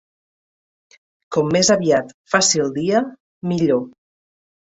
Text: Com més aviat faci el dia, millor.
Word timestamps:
Com 1.37 1.51
més 1.55 1.69
aviat 1.75 2.09
faci 2.33 2.63
el 2.65 2.73
dia, 2.79 3.03
millor. 3.53 3.87